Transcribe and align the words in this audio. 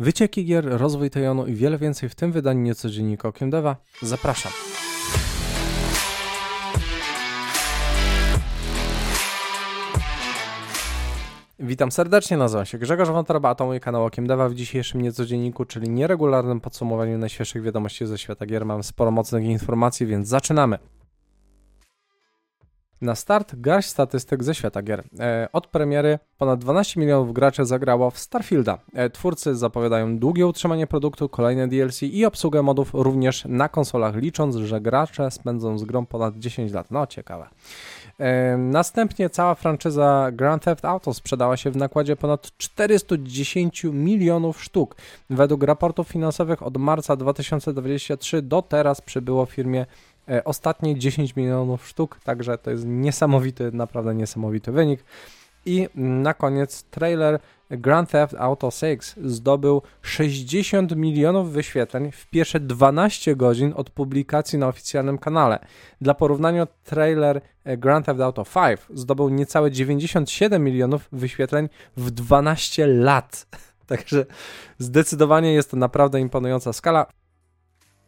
Wycieki 0.00 0.44
gier, 0.44 0.64
rozwój 0.64 1.10
Tejonu 1.10 1.46
i 1.46 1.54
wiele 1.54 1.78
więcej 1.78 2.08
w 2.08 2.14
tym 2.14 2.32
wydaniu 2.32 2.60
nieco 2.60 2.90
dziennika 2.90 3.28
Okiem 3.28 3.50
Deva. 3.50 3.76
Zapraszam. 4.02 4.52
Witam 11.58 11.92
serdecznie, 11.92 12.36
nazywam 12.36 12.66
się 12.66 12.78
Grzegorz 12.78 13.08
Wątroba, 13.08 13.48
a 13.48 13.54
to 13.54 13.66
mój 13.66 13.80
kanał 13.80 14.04
Okiem 14.04 14.26
Deva. 14.26 14.48
W 14.48 14.54
dzisiejszym 14.54 15.02
niecodzienniku, 15.02 15.64
czyli 15.64 15.90
nieregularnym 15.90 16.60
podsumowaniu 16.60 17.18
najświeższych 17.18 17.62
wiadomości 17.62 18.06
ze 18.06 18.18
świata 18.18 18.46
gier 18.46 18.66
mam 18.66 18.82
sporo 18.82 19.10
mocnych 19.10 19.44
informacji, 19.44 20.06
więc 20.06 20.28
zaczynamy. 20.28 20.78
Na 23.00 23.14
start 23.14 23.60
garść 23.60 23.88
statystyk 23.88 24.44
ze 24.44 24.54
świata 24.54 24.82
gier. 24.82 25.02
E, 25.20 25.48
od 25.52 25.66
premiery 25.66 26.18
ponad 26.38 26.60
12 26.60 27.00
milionów 27.00 27.32
graczy 27.32 27.64
zagrało 27.64 28.10
w 28.10 28.18
Starfielda. 28.18 28.78
E, 28.94 29.10
twórcy 29.10 29.56
zapowiadają 29.56 30.18
długie 30.18 30.46
utrzymanie 30.46 30.86
produktu, 30.86 31.28
kolejne 31.28 31.68
DLC 31.68 32.02
i 32.02 32.24
obsługę 32.24 32.62
modów 32.62 32.90
również 32.94 33.44
na 33.44 33.68
konsolach, 33.68 34.16
licząc, 34.16 34.56
że 34.56 34.80
gracze 34.80 35.30
spędzą 35.30 35.78
z 35.78 35.84
grą 35.84 36.06
ponad 36.06 36.38
10 36.38 36.72
lat. 36.72 36.90
No, 36.90 37.06
ciekawe. 37.06 37.48
E, 38.18 38.56
następnie 38.56 39.30
cała 39.30 39.54
franczyza 39.54 40.30
Grand 40.32 40.62
Theft 40.62 40.84
Auto 40.84 41.14
sprzedała 41.14 41.56
się 41.56 41.70
w 41.70 41.76
nakładzie 41.76 42.16
ponad 42.16 42.50
410 42.58 43.84
milionów 43.84 44.62
sztuk. 44.62 44.96
Według 45.30 45.62
raportów 45.62 46.08
finansowych 46.08 46.62
od 46.62 46.76
marca 46.76 47.16
2023 47.16 48.42
do 48.42 48.62
teraz 48.62 49.00
przybyło 49.00 49.46
firmie 49.46 49.86
ostatnie 50.44 50.98
10 50.98 51.36
milionów 51.36 51.88
sztuk, 51.88 52.20
także 52.24 52.58
to 52.58 52.70
jest 52.70 52.84
niesamowity, 52.86 53.70
naprawdę 53.72 54.14
niesamowity 54.14 54.72
wynik. 54.72 55.04
I 55.66 55.88
na 55.94 56.34
koniec 56.34 56.82
trailer 56.82 57.40
Grand 57.70 58.10
Theft 58.10 58.34
Auto 58.38 58.70
6 58.70 59.14
zdobył 59.24 59.82
60 60.02 60.96
milionów 60.96 61.52
wyświetleń 61.52 62.12
w 62.12 62.26
pierwsze 62.26 62.60
12 62.60 63.36
godzin 63.36 63.72
od 63.76 63.90
publikacji 63.90 64.58
na 64.58 64.68
oficjalnym 64.68 65.18
kanale. 65.18 65.58
Dla 66.00 66.14
porównania 66.14 66.66
trailer 66.84 67.40
e, 67.64 67.76
Grand 67.76 68.06
Theft 68.06 68.20
Auto 68.20 68.44
5 68.44 68.80
zdobył 68.94 69.28
niecałe 69.28 69.70
97 69.70 70.64
milionów 70.64 71.08
wyświetleń 71.12 71.68
w 71.96 72.10
12 72.10 72.86
lat. 72.86 73.46
Także 73.86 74.26
zdecydowanie 74.78 75.52
jest 75.52 75.70
to 75.70 75.76
naprawdę 75.76 76.20
imponująca 76.20 76.72
skala. 76.72 77.06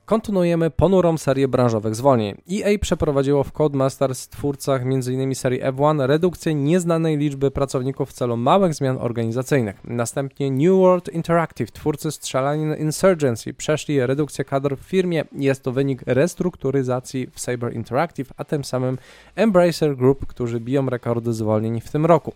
Kontynuujemy 0.07 0.71
ponurą 0.71 1.19
serię 1.19 1.49
branżowych 1.49 1.95
zwolnień. 1.95 2.43
EA 2.53 2.79
przeprowadziło 2.81 3.45
w 3.45 3.53
Codemasters 3.53 4.29
twórcach 4.29 4.83
m.in. 4.83 5.35
serii 5.35 5.63
F1 5.63 6.07
redukcję 6.07 6.55
nieznanej 6.55 7.19
liczby 7.19 7.51
pracowników 7.51 8.11
w 8.11 8.13
celu 8.13 8.37
małych 8.37 8.75
zmian 8.75 8.99
organizacyjnych. 9.01 9.77
Następnie 9.85 10.51
New 10.51 10.81
World 10.81 11.09
Interactive, 11.09 11.73
twórcy 11.73 12.11
strzelanin 12.11 12.75
Insurgency, 12.75 13.55
przeszli 13.55 14.07
redukcję 14.07 14.45
kadr 14.45 14.77
w 14.77 14.81
firmie. 14.81 15.25
Jest 15.33 15.63
to 15.63 15.73
wynik 15.73 16.03
restrukturyzacji 16.07 17.27
w 17.33 17.41
Saber 17.41 17.75
Interactive, 17.75 18.33
a 18.37 18.45
tym 18.45 18.65
samym 18.65 18.99
Embracer 19.37 19.97
Group, 19.97 20.27
którzy 20.27 20.61
biją 20.61 20.87
rekordy 20.91 21.33
zwolnień 21.33 21.81
w 21.81 21.91
tym 21.91 22.07
roku. 22.07 22.33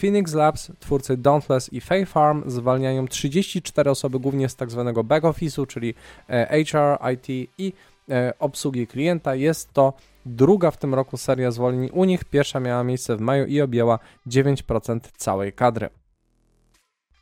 Phoenix 0.00 0.34
Labs, 0.34 0.72
twórcy 0.80 1.16
Dauntless 1.16 1.72
i 1.72 1.80
Fae 1.80 2.06
Farm 2.06 2.42
zwalniają 2.46 3.08
34 3.08 3.90
osoby 3.90 4.18
głównie 4.18 4.48
z 4.48 4.56
tzw. 4.56 4.92
Tak 4.94 5.04
back 5.04 5.24
office'u, 5.24 5.66
czyli 5.66 5.94
HR, 6.66 6.76
e, 6.76 7.07
IT 7.12 7.28
i 7.58 7.72
e, 8.10 8.32
obsługi 8.38 8.86
klienta. 8.86 9.34
Jest 9.34 9.72
to 9.72 9.92
druga 10.26 10.70
w 10.70 10.76
tym 10.76 10.94
roku 10.94 11.16
seria 11.16 11.50
zwolnień 11.50 11.90
u 11.92 12.04
nich. 12.04 12.24
Pierwsza 12.24 12.60
miała 12.60 12.84
miejsce 12.84 13.16
w 13.16 13.20
maju 13.20 13.46
i 13.46 13.60
objęła 13.60 13.98
9% 14.26 15.00
całej 15.16 15.52
kadry. 15.52 15.88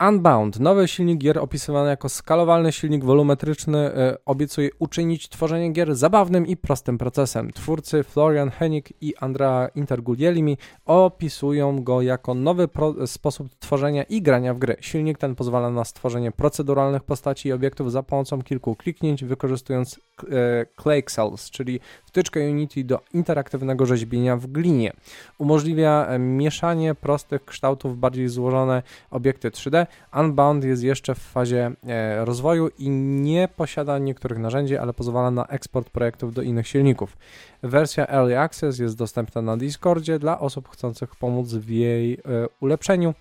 Unbound, 0.01 0.61
nowy 0.61 0.89
silnik 0.89 1.19
gier 1.19 1.39
opisywany 1.39 1.91
jako 1.91 2.09
skalowalny 2.09 2.73
silnik 2.73 3.05
wolumetryczny, 3.05 3.79
e, 3.79 4.17
obiecuje 4.25 4.71
uczynić 4.79 5.29
tworzenie 5.29 5.73
gier 5.73 5.95
zabawnym 5.95 6.47
i 6.47 6.57
prostym 6.57 6.99
procesem. 6.99 7.53
Twórcy 7.53 8.03
Florian 8.03 8.51
Henik 8.51 8.93
i 9.01 9.15
Andrea 9.17 9.69
Intergulielmi 9.75 10.57
opisują 10.87 11.83
go 11.83 12.03
jako 12.03 12.35
nowy 12.35 12.69
sposób 13.07 13.49
tworzenia 13.59 14.03
i 14.03 14.23
grania 14.23 14.55
w 14.55 14.59
gry. 14.59 14.77
Silnik 14.81 15.19
ten 15.19 15.35
pozwala 15.35 15.71
na 15.71 15.85
stworzenie 15.85 16.33
proceduralnych 16.33 17.03
postaci 17.03 17.49
i 17.49 17.53
obiektów 17.53 17.93
za 17.93 18.03
pomocą 18.03 18.43
kilku 18.43 18.77
kliknięć, 18.77 19.25
wykorzystując 19.25 20.01
e, 20.23 20.67
Clay 20.83 21.03
Cells, 21.03 21.51
czyli 21.51 21.81
wtyczkę 22.05 22.41
Unity 22.51 22.85
do 22.85 23.01
interaktywnego 23.15 23.87
rzeźbienia 23.87 24.37
w 24.37 24.47
glinie. 24.47 24.93
Umożliwia 25.39 26.07
e, 26.07 26.19
mieszanie 26.19 26.95
prostych 26.95 27.45
kształtów 27.45 27.99
bardziej 27.99 28.29
złożone 28.29 28.83
obiekty 29.11 29.51
3D 29.51 29.86
Unbound 30.21 30.65
jest 30.65 30.83
jeszcze 30.83 31.15
w 31.15 31.19
fazie 31.19 31.73
e, 31.87 32.25
rozwoju 32.25 32.69
i 32.79 32.91
nie 32.91 33.49
posiada 33.57 33.99
niektórych 33.99 34.39
narzędzi, 34.39 34.77
ale 34.77 34.93
pozwala 34.93 35.31
na 35.31 35.47
eksport 35.47 35.91
projektów 35.91 36.35
do 36.35 36.43
innych 36.43 36.69
silników. 36.69 37.17
Wersja 37.63 38.07
Early 38.09 38.39
Access 38.39 38.79
jest 38.79 38.97
dostępna 38.97 39.43
na 39.43 39.57
Discordzie 39.57 40.19
dla 40.19 40.41
osób 40.41 40.69
chcących 40.69 41.17
pomóc 41.17 41.53
w 41.53 41.69
jej 41.69 42.15
e, 42.15 42.19
ulepszeniu. 42.61 43.15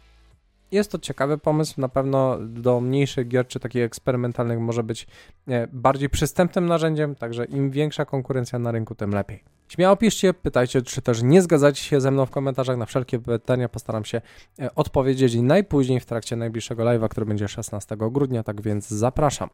Jest 0.71 0.91
to 0.91 0.99
ciekawy 0.99 1.37
pomysł, 1.37 1.81
na 1.81 1.89
pewno 1.89 2.37
do 2.39 2.81
mniejszych 2.81 3.27
gier 3.27 3.47
czy 3.47 3.59
takich 3.59 3.83
eksperymentalnych 3.83 4.59
może 4.59 4.83
być 4.83 5.07
e, 5.47 5.67
bardziej 5.67 6.09
przystępnym 6.09 6.65
narzędziem, 6.65 7.15
także 7.15 7.45
im 7.45 7.71
większa 7.71 8.05
konkurencja 8.05 8.59
na 8.59 8.71
rynku, 8.71 8.95
tym 8.95 9.11
lepiej. 9.11 9.54
Śmiało 9.67 9.95
piszcie, 9.95 10.33
pytajcie, 10.33 10.81
czy 10.81 11.01
też 11.01 11.23
nie 11.23 11.41
zgadzacie 11.41 11.83
się 11.83 12.01
ze 12.01 12.11
mną 12.11 12.25
w 12.25 12.29
komentarzach. 12.29 12.77
Na 12.77 12.85
wszelkie 12.85 13.19
pytania 13.19 13.69
postaram 13.69 14.05
się 14.05 14.21
e, 14.59 14.75
odpowiedzieć 14.75 15.35
najpóźniej 15.35 15.99
w 15.99 16.05
trakcie 16.05 16.35
najbliższego 16.35 16.83
live'a, 16.83 17.09
który 17.09 17.25
będzie 17.25 17.47
16 17.47 17.95
grudnia, 17.97 18.43
tak 18.43 18.61
więc 18.61 18.87
zapraszam. 18.87 19.49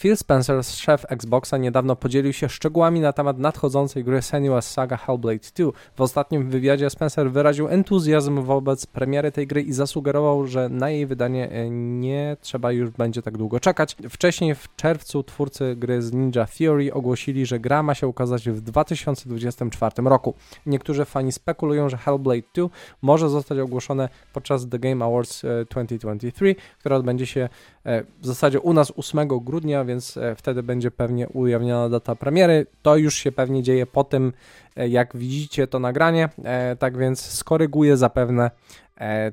Phil 0.00 0.16
Spencer, 0.16 0.64
szef 0.64 1.06
Xboxa, 1.08 1.58
niedawno 1.58 1.96
podzielił 1.96 2.32
się 2.32 2.48
szczegółami 2.48 3.00
na 3.00 3.12
temat 3.12 3.38
nadchodzącej 3.38 4.04
gry 4.04 4.18
Senua's 4.18 4.62
Saga 4.62 4.96
Hellblade 4.96 5.48
2. 5.56 5.70
W 5.96 6.00
ostatnim 6.00 6.50
wywiadzie 6.50 6.90
Spencer 6.90 7.30
wyraził 7.30 7.68
entuzjazm 7.68 8.42
wobec 8.42 8.86
premiery 8.86 9.32
tej 9.32 9.46
gry 9.46 9.62
i 9.62 9.72
zasugerował, 9.72 10.46
że 10.46 10.68
na 10.68 10.90
jej 10.90 11.06
wydanie 11.06 11.50
e, 11.50 11.70
nie 11.70 12.36
trzeba 12.40 12.72
już 12.72 12.90
będzie 12.90 13.22
tak 13.22 13.38
długo 13.38 13.60
czekać. 13.60 13.96
Wcześniej 14.10 14.54
w 14.54 14.76
czerwcu 14.76 15.22
twórcy 15.22 15.76
gry 15.76 16.02
z 16.02 16.12
Ninja 16.12 16.46
Theory 16.58 16.92
ogłosili, 16.92 17.46
że 17.46 17.58
gra 17.58 17.82
ma 17.82 17.94
się 17.94 18.08
ukazać 18.08 18.50
w 18.50 18.60
2024 18.60 20.02
roku. 20.04 20.34
Niektórzy 20.66 21.04
fani 21.04 21.32
spekulują, 21.32 21.88
że 21.88 21.96
Hellblade 21.96 22.48
2 22.54 22.68
może 23.02 23.28
zostać 23.28 23.58
ogłoszone 23.58 24.08
podczas 24.32 24.68
The 24.68 24.78
Game 24.78 25.04
Awards 25.04 25.42
2023, 25.70 26.46
e, 26.46 26.54
która 26.78 26.96
odbędzie 26.96 27.26
się 27.26 27.48
e, 27.84 28.04
w 28.20 28.26
zasadzie 28.26 28.60
u 28.60 28.72
nas 28.72 28.92
8 28.96 29.28
grudnia, 29.28 29.89
więc 29.90 30.16
e, 30.16 30.34
wtedy 30.34 30.62
będzie 30.62 30.90
pewnie 30.90 31.28
ujawniona 31.28 31.88
data 31.88 32.14
premiery. 32.14 32.66
To 32.82 32.96
już 32.96 33.14
się 33.14 33.32
pewnie 33.32 33.62
dzieje 33.62 33.86
po 33.86 34.04
tym, 34.04 34.32
e, 34.76 34.88
jak 34.88 35.16
widzicie 35.16 35.66
to 35.66 35.78
nagranie, 35.78 36.28
e, 36.44 36.76
tak 36.76 36.98
więc 36.98 37.20
skoryguję 37.20 37.96
zapewne 37.96 38.50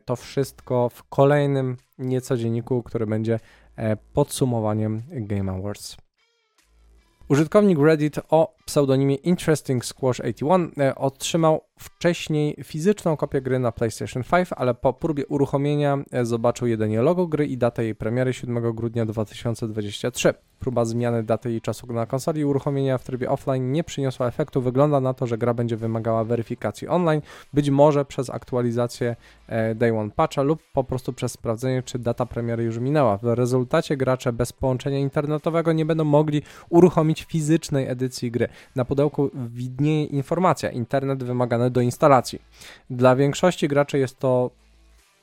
to 0.06 0.16
wszystko 0.16 0.90
w 0.90 1.03
kolejnym 1.03 1.78
niecodzienniku, 1.97 2.84
który 2.84 3.07
będzie 3.07 3.40
podsumowaniem 4.13 5.01
Game 5.12 5.51
Awards. 5.51 5.97
Użytkownik 7.29 7.79
Reddit 7.79 8.19
o 8.29 8.56
pseudonimie 8.66 9.16
Interesting 9.16 9.85
Squash 9.85 10.19
81 10.19 10.94
otrzymał 10.96 11.62
wcześniej 11.79 12.56
fizyczną 12.63 13.17
kopię 13.17 13.41
gry 13.41 13.59
na 13.59 13.72
PlayStation 13.72 14.23
5, 14.23 14.50
ale 14.56 14.73
po 14.73 14.94
próbie 14.94 15.28
uruchomienia 15.28 15.97
zobaczył 16.23 16.67
jedynie 16.67 17.01
logo 17.01 17.28
gry 17.28 17.46
i 17.46 17.57
datę 17.57 17.84
jej 17.84 17.96
premiery 17.96 18.34
7 18.34 18.75
grudnia 18.75 19.06
2023. 19.06 20.34
Próba 20.59 20.85
zmiany 20.85 21.23
daty 21.23 21.56
i 21.56 21.62
czasu 21.62 21.94
na 21.94 22.06
konsoli 22.06 22.41
i 22.41 22.45
uruchomienia 22.45 22.97
w 22.97 23.03
trybie 23.03 23.29
offline 23.29 23.72
nie 23.72 23.84
przyniosła 23.84 24.28
efektu. 24.28 24.62
Wygląda 24.62 25.00
na 25.00 25.13
to, 25.13 25.28
że 25.28 25.38
gra 25.38 25.53
będzie 25.53 25.78
wymagała 25.78 26.23
weryfikacji 26.23 26.88
online, 26.88 27.22
być 27.53 27.69
może 27.69 28.06
przez 28.06 28.29
aktualizację 28.29 29.16
e, 29.47 29.75
Day 29.75 29.97
One 30.00 30.12
Patcha 30.12 30.41
lub 30.41 30.59
po 30.73 30.84
prostu 30.84 31.13
przez 31.13 31.31
sprawdzenie, 31.31 31.84
czy 31.84 32.00
data 32.00 32.25
premiery 32.25 32.63
już 32.63 32.78
minęła. 32.78 33.17
W 33.17 33.23
rezultacie 33.23 33.97
gracze 33.97 34.34
bez 34.34 34.53
połączenia 34.53 34.99
internetowego 34.99 35.73
nie 35.73 35.85
będą 35.85 36.03
mogli 36.03 36.41
uruchomić 36.70 37.23
fizycznej 37.23 37.87
edycji 37.87 38.32
gry. 38.32 38.47
Na 38.76 38.85
pudełku 38.85 39.29
widnieje 39.34 40.05
informacja: 40.05 40.70
internet 40.70 41.23
wymagany 41.23 41.72
do 41.72 41.82
instalacji. 41.82 42.41
Dla 42.90 43.16
większości 43.16 43.67
graczy 43.67 43.99
jest 43.99 44.20
to 44.20 44.52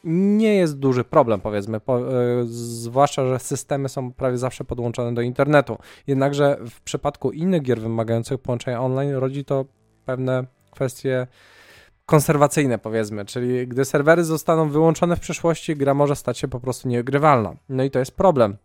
nie 0.04 0.54
jest 0.54 0.78
duży 0.78 1.04
problem, 1.04 1.40
powiedzmy, 1.40 1.80
po, 1.80 1.98
e, 1.98 2.44
zwłaszcza, 2.44 3.26
że 3.26 3.38
systemy 3.38 3.88
są 3.88 4.12
prawie 4.12 4.38
zawsze 4.38 4.64
podłączone 4.64 5.14
do 5.14 5.20
internetu. 5.20 5.78
Jednakże 6.06 6.58
w 6.70 6.80
przypadku 6.80 7.30
innych 7.30 7.62
gier 7.62 7.80
wymagających 7.80 8.38
połączenia 8.38 8.82
online 8.82 9.14
rodzi 9.14 9.44
to 9.44 9.64
pewne 10.04 10.44
kwestie 10.70 11.26
konserwacyjne, 12.06 12.78
powiedzmy, 12.78 13.24
czyli 13.24 13.68
gdy 13.68 13.84
serwery 13.84 14.24
zostaną 14.24 14.70
wyłączone 14.70 15.16
w 15.16 15.20
przyszłości, 15.20 15.76
gra 15.76 15.94
może 15.94 16.16
stać 16.16 16.38
się 16.38 16.48
po 16.48 16.60
prostu 16.60 16.88
niegrywalna. 16.88 17.54
No 17.68 17.82
i 17.82 17.90
to 17.90 17.98
jest 17.98 18.16
problem. 18.16 18.56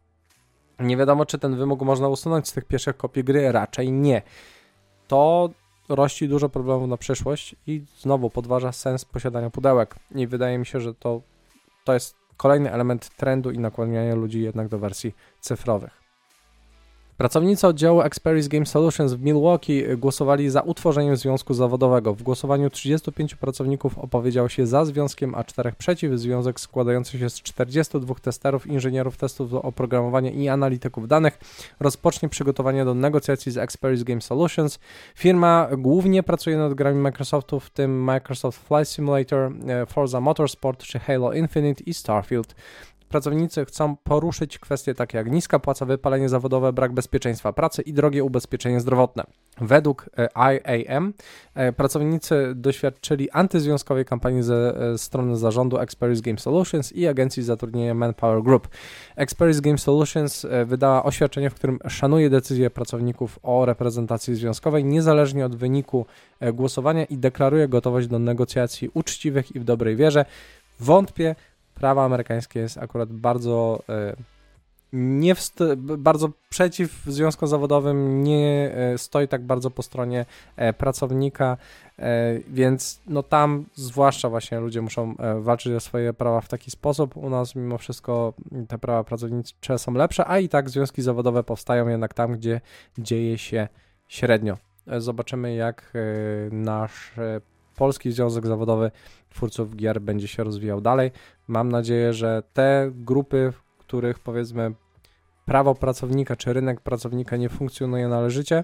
Nie 0.80 0.97
wiadomo, 0.97 1.25
czy 1.25 1.39
ten 1.39 1.56
wymóg 1.56 1.81
można 1.81 2.07
usunąć 2.07 2.47
z 2.47 2.53
tych 2.53 2.65
pierwszych 2.65 2.97
kopii 2.97 3.24
gry, 3.24 3.51
raczej 3.51 3.92
nie. 3.92 4.21
To 5.07 5.50
rości 5.89 6.27
dużo 6.27 6.50
problemów 6.50 6.89
na 6.89 6.97
przyszłość 6.97 7.56
i 7.68 7.83
znowu 7.97 8.30
podważa 8.30 8.71
sens 8.71 9.06
posiadania 9.06 9.50
pudełek. 9.50 9.95
I 10.15 10.27
wydaje 10.27 10.57
mi 10.57 10.65
się, 10.65 10.80
że 10.80 10.94
to, 10.94 11.21
to 11.83 11.94
jest 11.94 12.15
kolejny 12.38 12.71
element 12.71 13.09
trendu 13.15 13.51
i 13.51 13.59
nakłaniania 13.59 14.15
ludzi 14.15 14.41
jednak 14.41 14.68
do 14.68 14.80
wersji 14.80 15.15
cyfrowych. 15.39 15.98
Pracownicy 17.19 17.68
oddziału 17.68 18.01
Experis 18.01 18.48
Game 18.48 18.66
Solutions 18.66 19.13
w 19.13 19.21
Milwaukee 19.21 19.83
głosowali 19.98 20.50
za 20.50 20.62
utworzeniem 20.62 21.18
związku 21.18 21.54
zawodowego. 21.54 22.13
W 22.13 22.24
głosowaniu 22.24 22.69
35 22.69 23.36
pracowników 23.36 23.98
opowiedziało 23.98 24.50
się 24.50 24.68
za 24.68 24.86
związkiem, 24.86 25.36
a 25.36 25.44
4 25.44 25.74
przeciw. 25.77 26.19
Związek 26.19 26.60
składający 26.60 27.19
się 27.19 27.30
z 27.30 27.42
42 27.42 28.16
testerów, 28.16 28.68
inżynierów 28.68 29.18
testów 29.18 29.51
do 29.51 29.62
oprogramowania 29.62 30.31
i 30.31 30.48
analityków 30.48 31.07
danych 31.07 31.39
rozpocznie 31.80 32.30
przygotowanie 32.30 32.86
do 32.86 32.94
negocjacji 32.94 33.51
z 33.51 33.57
Experis 33.57 34.04
Game 34.04 34.21
Solutions. 34.21 34.80
Firma 35.16 35.68
głównie 35.77 36.24
pracuje 36.24 36.57
nad 36.57 36.74
grami 36.74 37.00
Microsoftu, 37.00 37.60
w 37.60 37.69
tym 37.69 38.04
Microsoft 38.04 38.68
Flight 38.68 38.89
Simulator, 38.89 39.51
e, 39.68 39.86
Forza 39.86 40.21
Motorsport 40.21 40.83
czy 40.83 41.00
Halo 41.00 41.33
Infinite 41.33 41.83
i 41.83 41.94
Starfield 41.94 42.56
pracownicy 43.09 43.65
chcą 43.65 43.95
poruszyć 43.95 44.59
kwestie 44.59 44.94
takie 44.94 45.17
jak 45.17 45.31
niska 45.31 45.59
płaca, 45.59 45.85
wypalenie 45.85 46.29
zawodowe, 46.29 46.73
brak 46.73 46.94
bezpieczeństwa 46.94 47.53
pracy 47.53 47.81
i 47.81 47.94
drogie 47.94 48.23
ubezpieczenie 48.23 48.79
zdrowotne. 48.79 49.23
Według 49.61 50.09
e, 50.17 50.53
IAM 50.56 51.13
e, 51.56 51.73
pracownicy 51.73 52.53
doświadczyli 52.56 53.31
antyzwiązkowej 53.31 54.06
kampanii 54.06 54.44
ze 54.44 54.75
e, 54.77 54.97
strony 54.97 55.38
zarządu 55.38 55.79
Experis 55.79 56.21
Game 56.21 56.38
Solutions 56.38 56.91
i 56.91 57.07
agencji 57.07 57.44
zatrudnienia 57.44 57.94
Manpower 57.94 58.44
Group. 58.44 58.67
Experis 59.15 59.59
Game 59.59 59.77
Solutions 59.77 60.45
wydała 60.65 61.03
oświadczenie, 61.03 61.50
w 61.50 61.56
którym 61.56 61.79
szanuje 61.88 62.29
decyzję 62.29 62.69
pracowników 62.69 63.39
o 63.44 63.65
reprezentacji 63.65 64.35
związkowej 64.35 64.85
niezależnie 64.85 65.45
od 65.45 65.56
wyniku 65.56 66.06
głosowania 66.53 67.06
i 67.06 67.17
deklaruje 67.17 67.67
gotowość 67.67 68.07
do 68.07 68.19
negocjacji 68.19 68.89
uczciwych 68.94 69.56
i 69.56 69.59
w 69.59 69.63
dobrej 69.63 69.95
wierze. 69.95 70.25
Wątpię, 70.79 71.35
prawo 71.79 72.03
amerykańskie 72.03 72.59
jest 72.59 72.77
akurat 72.77 73.13
bardzo 73.13 73.83
e, 73.89 74.15
nie 74.93 75.35
bardzo 75.97 76.29
przeciw 76.49 77.03
związkom 77.07 77.49
zawodowym, 77.49 78.23
nie 78.23 78.71
e, 78.75 78.97
stoi 78.97 79.27
tak 79.27 79.43
bardzo 79.43 79.71
po 79.71 79.83
stronie 79.83 80.25
e, 80.55 80.73
pracownika, 80.73 81.57
więc 82.47 83.01
no 83.07 83.23
tam 83.23 83.65
zwłaszcza 83.75 84.29
właśnie 84.29 84.59
ludzie 84.59 84.81
muszą 84.81 85.15
walczyć 85.39 85.73
o 85.73 85.79
swoje 85.79 86.13
prawa 86.13 86.41
w 86.41 86.47
taki 86.47 86.71
sposób. 86.71 87.17
U 87.17 87.29
nas 87.29 87.55
mimo 87.55 87.77
wszystko 87.77 88.33
te 88.67 88.77
prawa 88.77 89.03
pracownicze 89.03 89.79
są 89.79 89.93
lepsze, 89.93 90.27
a 90.27 90.39
i 90.39 90.49
tak 90.49 90.69
związki 90.69 91.01
zawodowe 91.01 91.43
powstają 91.43 91.87
jednak 91.87 92.13
tam, 92.13 92.33
gdzie 92.33 92.61
dzieje 92.97 93.37
się 93.37 93.67
średnio. 94.07 94.57
Zobaczymy 94.97 95.55
jak 95.55 95.93
nasz 96.51 97.13
Polski 97.79 98.11
Związek 98.11 98.47
Zawodowy 98.47 98.91
Twórców 99.29 99.75
Gier 99.75 100.01
będzie 100.01 100.27
się 100.27 100.43
rozwijał 100.43 100.81
dalej. 100.81 101.11
Mam 101.47 101.71
nadzieję, 101.71 102.13
że 102.13 102.43
te 102.53 102.91
grupy, 102.93 103.51
w 103.51 103.77
których 103.77 104.19
powiedzmy 104.19 104.71
prawo 105.45 105.75
pracownika 105.75 106.35
czy 106.35 106.53
rynek 106.53 106.81
pracownika 106.81 107.37
nie 107.37 107.49
funkcjonuje 107.49 108.07
należycie, 108.07 108.63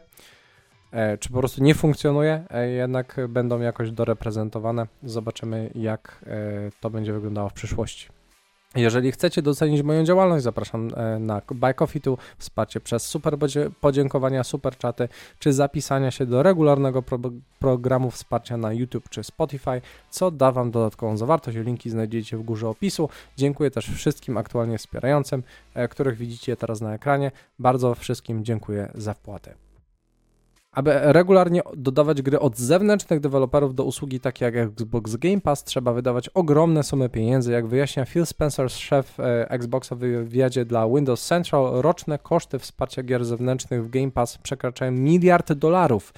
e, 0.92 1.18
czy 1.18 1.30
po 1.30 1.40
prostu 1.40 1.64
nie 1.64 1.76
funkcjonuje, 1.76 2.44
e, 2.50 2.70
jednak 2.70 3.18
będą 3.30 3.60
jakoś 3.60 3.92
doreprezentowane. 3.92 4.88
Zobaczymy, 5.04 5.72
jak 5.76 6.26
e, 6.28 6.72
to 6.82 6.90
będzie 6.90 7.14
wyglądało 7.14 7.50
w 7.50 7.54
przyszłości. 7.54 8.15
Jeżeli 8.76 9.12
chcecie 9.12 9.42
docenić 9.42 9.82
moją 9.82 10.04
działalność, 10.04 10.44
zapraszam 10.44 10.90
e, 10.96 11.20
na 11.20 11.42
Buy 11.52 11.74
Coffee 11.74 12.02
tu, 12.02 12.18
wsparcie 12.38 12.80
przez 12.80 13.04
super 13.04 13.38
podziękowania, 13.82 14.44
super 14.44 14.78
czaty, 14.78 15.10
czy 15.40 15.54
zapisania 15.54 16.12
się 16.12 16.26
do 16.26 16.44
regularnego 16.44 17.02
pro 17.02 17.20
programu 17.60 18.12
wsparcia 18.12 18.58
na 18.58 18.74
YouTube 18.74 19.10
czy 19.10 19.24
Spotify, 19.24 19.82
co 20.10 20.32
da 20.32 20.52
Wam 20.52 20.72
dodatkową 20.72 21.18
zawartość. 21.18 21.58
Linki 21.58 21.90
znajdziecie 21.90 22.38
w 22.38 22.44
górze 22.44 22.70
opisu. 22.70 23.10
Dziękuję 23.38 23.72
też 23.72 23.90
wszystkim 23.90 24.38
aktualnie 24.38 24.78
wspierającym, 24.78 25.44
e, 25.74 25.88
których 25.88 26.18
widzicie 26.18 26.58
teraz 26.58 26.82
na 26.82 26.94
ekranie. 26.94 27.32
Bardzo 27.60 27.96
wszystkim 27.96 28.46
dziękuję 28.46 28.92
za 28.96 29.14
wpłatę. 29.14 29.65
Aby 30.76 31.00
regularnie 31.04 31.62
dodawać 31.78 32.22
gry 32.22 32.40
od 32.40 32.58
zewnętrznych 32.58 33.20
deweloperów 33.20 33.76
do 33.76 33.84
usługi 33.84 34.20
takie 34.20 34.46
jak 34.46 34.56
Xbox 34.56 35.16
Game 35.16 35.42
Pass, 35.42 35.64
trzeba 35.64 35.94
wydawać 35.94 36.30
ogromne 36.30 36.84
sumy 36.84 37.10
pieniędzy. 37.10 37.52
Jak 37.52 37.68
wyjaśnia 37.68 38.06
Phil 38.06 38.26
Spencer, 38.26 38.72
szef 38.72 39.20
e, 39.20 39.52
Xboxa 39.52 39.96
w 39.96 40.00
wywiadzie 40.00 40.66
dla 40.66 40.88
Windows 40.88 41.28
Central, 41.28 41.82
roczne 41.82 42.20
koszty 42.20 42.60
wsparcia 42.60 43.04
gier 43.04 43.26
zewnętrznych 43.26 43.86
w 43.86 43.90
Game 43.90 44.12
Pass 44.12 44.38
przekraczają 44.38 44.92
miliard 44.92 45.54
dolarów. 45.54 46.14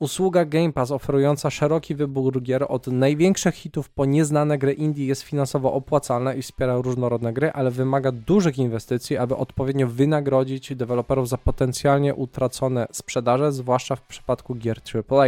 Usługa 0.00 0.44
Game 0.44 0.72
Pass 0.72 0.90
oferująca 0.90 1.50
szeroki 1.50 1.94
wybór 1.94 2.42
gier 2.42 2.66
od 2.68 2.86
największych 2.86 3.54
hitów 3.54 3.88
po 3.88 4.04
nieznane 4.04 4.58
gry 4.58 4.72
indie 4.72 5.06
jest 5.06 5.22
finansowo 5.22 5.72
opłacalna 5.72 6.34
i 6.34 6.42
wspiera 6.42 6.76
różnorodne 6.76 7.32
gry, 7.32 7.52
ale 7.52 7.70
wymaga 7.70 8.12
dużych 8.12 8.58
inwestycji, 8.58 9.16
aby 9.16 9.36
odpowiednio 9.36 9.86
wynagrodzić 9.86 10.74
deweloperów 10.74 11.28
za 11.28 11.38
potencjalnie 11.38 12.14
utracone 12.14 12.86
sprzedaże, 12.92 13.52
zwłaszcza 13.52 13.96
w 13.96 14.02
przypadku 14.02 14.54
gier 14.54 14.80
AAA. 14.94 15.26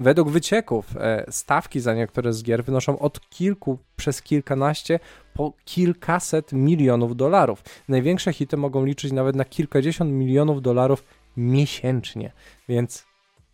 Według 0.00 0.30
wycieków 0.30 0.96
e, 0.96 1.26
stawki 1.30 1.80
za 1.80 1.94
niektóre 1.94 2.32
z 2.32 2.42
gier 2.42 2.64
wynoszą 2.64 2.98
od 2.98 3.20
kilku 3.30 3.78
przez 3.96 4.22
kilkanaście 4.22 5.00
po 5.34 5.52
kilkaset 5.64 6.52
milionów 6.52 7.16
dolarów. 7.16 7.62
Największe 7.88 8.32
hity 8.32 8.56
mogą 8.56 8.84
liczyć 8.84 9.12
nawet 9.12 9.36
na 9.36 9.44
kilkadziesiąt 9.44 10.12
milionów 10.12 10.62
dolarów 10.62 11.04
miesięcznie, 11.36 12.32
więc 12.68 13.05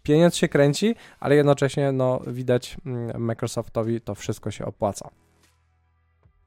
pieniądz 0.02 0.34
się 0.34 0.48
kręci, 0.48 0.94
ale 1.20 1.34
jednocześnie 1.34 1.92
no, 1.92 2.20
widać 2.26 2.76
mm, 2.86 3.22
Microsoftowi 3.24 4.00
to 4.00 4.14
wszystko 4.14 4.50
się 4.50 4.64
opłaca. 4.64 5.10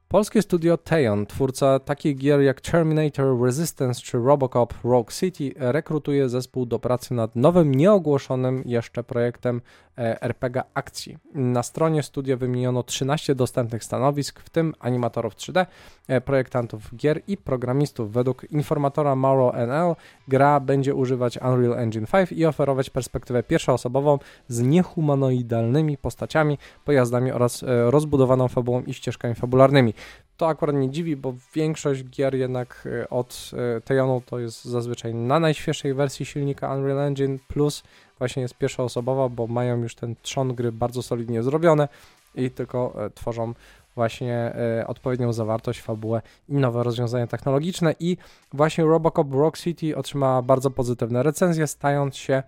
Polskie 0.08 0.42
studio 0.42 0.76
Teon, 0.76 1.26
twórca 1.26 1.78
takich 1.78 2.16
gier 2.16 2.40
jak 2.40 2.60
Terminator, 2.60 3.42
Resistance 3.42 4.00
czy 4.00 4.18
Robocop 4.18 4.74
Rogue 4.84 5.10
City, 5.10 5.52
rekrutuje 5.56 6.28
zespół 6.28 6.66
do 6.66 6.78
pracy 6.78 7.14
nad 7.14 7.36
nowym, 7.36 7.74
nieogłoszonym 7.74 8.62
jeszcze 8.66 9.04
projektem 9.04 9.60
e, 9.98 10.22
RPG 10.22 10.62
akcji. 10.74 11.18
Na 11.34 11.62
stronie 11.62 12.02
studia 12.02 12.36
wymieniono 12.36 12.82
13 12.82 13.34
dostępnych 13.34 13.84
stanowisk, 13.84 14.40
w 14.40 14.50
tym 14.50 14.74
animatorów 14.78 15.36
3D, 15.36 15.66
e, 16.08 16.20
projektantów 16.20 16.96
gier 16.96 17.20
i 17.26 17.36
programistów. 17.36 18.12
Według 18.12 18.44
informatora 18.50 19.16
Mauro 19.16 19.54
NL 19.54 19.94
gra 20.28 20.60
będzie 20.60 20.94
używać 20.94 21.38
Unreal 21.38 21.78
Engine 21.78 22.06
5 22.12 22.32
i 22.32 22.46
oferować 22.46 22.90
perspektywę 22.90 23.42
pierwszoosobową 23.42 24.18
z 24.48 24.60
niehumanoidalnymi 24.60 25.98
postaciami, 25.98 26.58
pojazdami 26.84 27.32
oraz 27.32 27.62
e, 27.62 27.90
rozbudowaną 27.90 28.48
fabułą 28.48 28.82
i 28.82 28.94
ścieżkami 28.94 29.34
fabularnymi. 29.34 29.95
To 30.36 30.48
akurat 30.48 30.76
nie 30.76 30.90
dziwi, 30.90 31.16
bo 31.16 31.34
większość 31.54 32.04
gier 32.04 32.34
jednak 32.34 32.88
e, 33.02 33.10
od 33.10 33.50
e, 33.76 33.80
Tejonu 33.80 34.22
to 34.26 34.38
jest 34.38 34.64
zazwyczaj 34.64 35.14
na 35.14 35.40
najświeższej 35.40 35.94
wersji 35.94 36.26
silnika 36.26 36.74
Unreal 36.74 36.98
Engine 36.98 37.38
plus 37.48 37.82
właśnie 38.18 38.42
jest 38.42 38.54
pierwszoosobowa, 38.54 39.28
bo 39.28 39.46
mają 39.46 39.82
już 39.82 39.94
ten 39.94 40.16
trzon 40.22 40.54
gry 40.54 40.72
bardzo 40.72 41.02
solidnie 41.02 41.42
zrobione 41.42 41.88
i 42.34 42.50
tylko 42.50 43.04
e, 43.04 43.10
tworzą 43.10 43.54
właśnie 43.94 44.52
odpowiednią 44.86 45.32
zawartość, 45.32 45.80
fabułę 45.80 46.22
i 46.48 46.54
nowe 46.54 46.82
rozwiązania 46.82 47.26
technologiczne. 47.26 47.94
I 48.00 48.16
właśnie 48.52 48.84
Robocop 48.84 49.32
Rock 49.32 49.58
City 49.58 49.96
otrzymała 49.96 50.42
bardzo 50.42 50.70
pozytywne 50.70 51.22
recenzje, 51.22 51.66
stając 51.66 52.16
się 52.16 52.42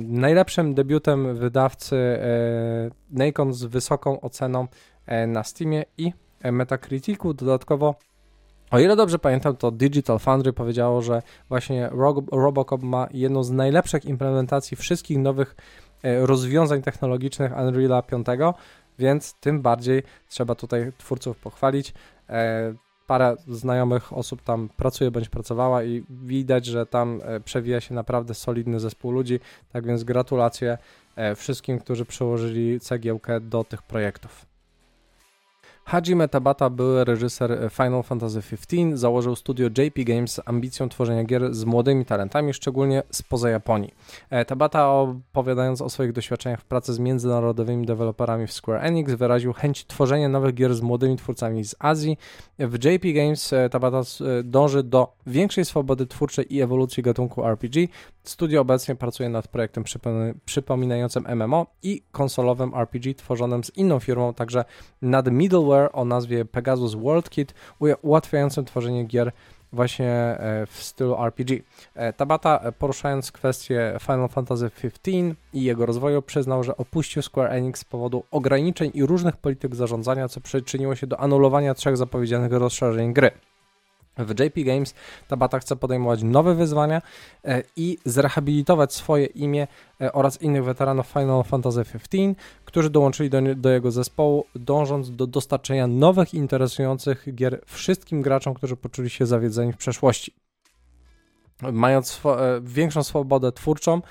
najlepszym 0.00 0.74
debiutem 0.74 1.34
wydawcy 1.34 2.18
Nacon 3.10 3.52
z 3.52 3.64
wysoką 3.64 4.20
oceną 4.20 4.66
na 5.26 5.44
Steamie 5.44 5.84
i 5.98 6.12
Metacriticu. 6.52 7.34
Dodatkowo, 7.34 7.94
o 8.70 8.78
ile 8.78 8.96
dobrze 8.96 9.18
pamiętam, 9.18 9.56
to 9.56 9.70
Digital 9.70 10.18
Foundry 10.18 10.52
powiedziało, 10.52 11.02
że 11.02 11.22
właśnie 11.48 11.90
Robocop 12.32 12.82
ma 12.82 13.08
jedną 13.10 13.44
z 13.44 13.50
najlepszych 13.50 14.04
implementacji 14.04 14.76
wszystkich 14.76 15.18
nowych 15.18 15.56
e, 16.02 16.26
rozwiązań 16.26 16.82
technologicznych 16.82 17.52
Unreal'a 17.52 18.02
5, 18.02 18.26
więc 18.98 19.34
tym 19.34 19.62
bardziej 19.62 20.02
trzeba 20.28 20.54
tutaj 20.54 20.92
twórców 20.98 21.36
pochwalić. 21.36 21.94
E, 22.28 22.74
parę 23.06 23.36
znajomych 23.48 24.12
osób 24.12 24.42
tam 24.42 24.68
pracuje 24.76 25.10
bądź 25.10 25.28
pracowała 25.28 25.84
i 25.84 26.04
widać, 26.10 26.66
że 26.66 26.86
tam 26.86 27.20
e, 27.24 27.40
przewija 27.40 27.80
się 27.80 27.94
naprawdę 27.94 28.34
solidny 28.34 28.80
zespół 28.80 29.12
ludzi. 29.12 29.40
Tak 29.72 29.86
więc 29.86 30.04
gratulacje 30.04 30.78
wszystkim, 31.36 31.78
którzy 31.78 32.04
przyłożyli 32.04 32.80
cegiełkę 32.80 33.40
do 33.40 33.64
tych 33.64 33.82
projektów. 33.82 34.53
Hajime 35.86 36.28
Tabata, 36.28 36.70
były 36.70 37.04
reżyser 37.04 37.70
Final 37.70 38.02
Fantasy 38.02 38.38
XV, 38.38 38.76
założył 38.94 39.36
studio 39.36 39.66
JP 39.66 40.04
Games 40.04 40.32
z 40.32 40.40
ambicją 40.44 40.88
tworzenia 40.88 41.24
gier 41.24 41.54
z 41.54 41.64
młodymi 41.64 42.04
talentami, 42.04 42.54
szczególnie 42.54 43.02
spoza 43.10 43.50
Japonii. 43.50 43.94
E, 44.30 44.44
Tabata, 44.44 44.90
opowiadając 44.90 45.82
o 45.82 45.90
swoich 45.90 46.12
doświadczeniach 46.12 46.60
w 46.60 46.64
pracy 46.64 46.94
z 46.94 46.98
międzynarodowymi 46.98 47.86
deweloperami 47.86 48.46
w 48.46 48.52
Square 48.52 48.84
Enix, 48.84 49.12
wyraził 49.12 49.52
chęć 49.52 49.86
tworzenia 49.86 50.28
nowych 50.28 50.54
gier 50.54 50.74
z 50.74 50.80
młodymi 50.80 51.16
twórcami 51.16 51.64
z 51.64 51.76
Azji. 51.78 52.18
W 52.58 52.84
JP 52.84 53.12
Games 53.14 53.52
e, 53.52 53.70
Tabata 53.70 54.00
e, 54.00 54.42
dąży 54.42 54.82
do 54.82 55.12
większej 55.26 55.64
swobody 55.64 56.06
twórczej 56.06 56.54
i 56.54 56.62
ewolucji 56.62 57.02
gatunku 57.02 57.46
RPG. 57.46 57.88
Studio 58.22 58.60
obecnie 58.60 58.94
pracuje 58.94 59.28
nad 59.28 59.48
projektem 59.48 59.84
przypominającym 60.44 61.26
MMO 61.36 61.66
i 61.82 62.02
konsolowym 62.12 62.74
RPG 62.74 63.14
tworzonym 63.14 63.64
z 63.64 63.76
inną 63.76 63.98
firmą, 63.98 64.34
także 64.34 64.64
nad 65.02 65.30
middleware 65.30 65.73
o 65.92 66.04
nazwie 66.04 66.44
Pegasus 66.44 66.94
World 66.94 67.30
Kit, 67.30 67.54
ułatwiającym 68.02 68.64
tworzenie 68.64 69.04
gier 69.04 69.32
właśnie 69.74 70.10
e, 70.10 70.66
w 70.66 70.82
stylu 70.82 71.24
RPG. 71.24 71.58
E, 71.94 72.12
Tabata, 72.12 72.58
e, 72.58 72.72
poruszając 72.72 73.32
kwestię 73.32 73.96
Final 74.00 74.28
Fantasy 74.28 74.70
XV 74.84 75.10
i 75.52 75.64
jego 75.64 75.86
rozwoju, 75.86 76.22
przyznał, 76.22 76.64
że 76.64 76.76
opuścił 76.76 77.22
Square 77.22 77.52
Enix 77.52 77.80
z 77.80 77.84
powodu 77.84 78.24
ograniczeń 78.30 78.90
i 78.94 79.06
różnych 79.06 79.36
polityk 79.36 79.74
zarządzania, 79.74 80.28
co 80.28 80.40
przyczyniło 80.40 80.94
się 80.94 81.06
do 81.06 81.20
anulowania 81.20 81.74
trzech 81.74 81.96
zapowiedzianych 81.96 82.52
rozszerzeń 82.52 83.12
gry. 83.12 83.30
W 84.18 84.40
JP 84.40 84.64
Games 84.64 84.94
Tabata 85.28 85.58
chce 85.58 85.76
podejmować 85.76 86.22
nowe 86.22 86.54
wyzwania 86.54 87.02
e, 87.44 87.62
i 87.76 87.98
zrehabilitować 88.04 88.94
swoje 88.94 89.26
imię 89.26 89.66
e, 90.00 90.12
oraz 90.12 90.42
innych 90.42 90.64
weteranów 90.64 91.06
Final 91.06 91.44
Fantasy 91.44 91.80
XV, 91.80 92.18
którzy 92.64 92.90
dołączyli 92.90 93.30
do, 93.30 93.40
do, 93.56 93.70
jego 93.70 93.90
zespołu, 93.90 94.44
dążąc 94.54 95.16
do 95.16 95.26
dostarczenia 95.26 95.86
nowych, 95.86 96.34
interesujących 96.34 97.34
gier 97.34 97.60
wszystkim 97.66 98.22
graczom, 98.22 98.54
którzy 98.54 98.76
poczuli 98.76 99.10
się 99.10 99.26
zawiedzeni 99.26 99.72
w 99.72 99.76
przeszłości. 99.76 100.32
Mając 101.72 102.08
swo 102.08 102.56
e, 102.56 102.60
większą 102.60 103.02
swobodę 103.02 103.52
twórczą, 103.52 104.02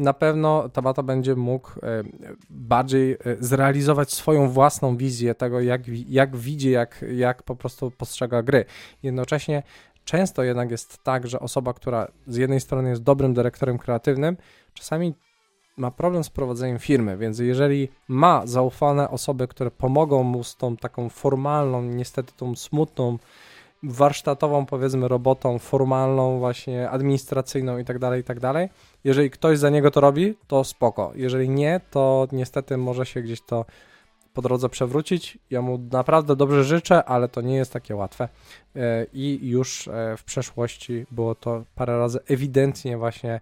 na 0.00 0.12
pewno 0.12 0.68
Tabata 0.68 1.02
będzie 1.02 1.36
mógł 1.36 1.70
e, 1.70 2.02
bardziej 2.50 3.12
e, 3.12 3.16
zrealizować 3.40 4.12
swoją 4.12 4.48
własną 4.48 4.96
wizję 4.96 5.34
tego, 5.34 5.60
jak, 5.60 5.82
jak 6.08 6.36
widzi, 6.36 6.70
jak, 6.70 7.04
jak 7.12 7.42
po 7.42 7.56
prostu 7.56 7.90
postrzega 7.90 8.42
gry. 8.42 8.64
Jednocześnie 9.02 9.62
często 10.04 10.42
jednak 10.42 10.70
jest 10.70 10.98
tak, 11.02 11.26
że 11.26 11.40
osoba, 11.40 11.74
która 11.74 12.08
z 12.26 12.36
jednej 12.36 12.60
strony 12.60 12.88
jest 12.88 13.02
dobrym 13.02 13.34
dyrektorem 13.34 13.78
kreatywnym, 13.78 14.36
czasami 14.74 15.14
ma 15.76 15.90
problem 15.90 16.24
z 16.24 16.30
prowadzeniem 16.30 16.78
firmy, 16.78 17.16
więc 17.16 17.38
jeżeli 17.38 17.88
ma 18.08 18.46
zaufane 18.46 19.10
osoby, 19.10 19.48
które 19.48 19.70
pomogą 19.70 20.22
mu 20.22 20.44
z 20.44 20.56
tą 20.56 20.76
taką 20.76 21.08
formalną, 21.08 21.82
niestety 21.82 22.32
tą 22.36 22.56
smutną 22.56 23.18
warsztatową, 23.82 24.66
powiedzmy, 24.66 25.08
robotą 25.08 25.58
formalną, 25.58 26.38
właśnie 26.38 26.90
administracyjną 26.90 27.78
i 27.78 27.84
tak 27.84 27.98
dalej, 27.98 28.20
i 28.20 28.24
tak 28.24 28.40
dalej. 28.40 28.68
Jeżeli 29.04 29.30
ktoś 29.30 29.58
za 29.58 29.70
niego 29.70 29.90
to 29.90 30.00
robi, 30.00 30.34
to 30.46 30.64
spoko. 30.64 31.12
Jeżeli 31.14 31.48
nie, 31.48 31.80
to 31.90 32.28
niestety 32.32 32.76
może 32.76 33.06
się 33.06 33.22
gdzieś 33.22 33.40
to 33.40 33.64
po 34.34 34.42
drodze 34.42 34.68
przewrócić. 34.68 35.38
Ja 35.50 35.62
mu 35.62 35.78
naprawdę 35.92 36.36
dobrze 36.36 36.64
życzę, 36.64 37.04
ale 37.04 37.28
to 37.28 37.40
nie 37.40 37.56
jest 37.56 37.72
takie 37.72 37.96
łatwe. 37.96 38.28
E, 38.76 39.06
I 39.12 39.38
już 39.42 39.88
e, 39.88 40.16
w 40.16 40.24
przeszłości 40.24 41.06
było 41.10 41.34
to 41.34 41.64
parę 41.74 41.98
razy 41.98 42.18
ewidentnie 42.26 42.98
właśnie 42.98 43.40